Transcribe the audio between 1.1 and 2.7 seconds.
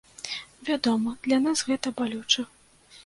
для нас гэта балюча.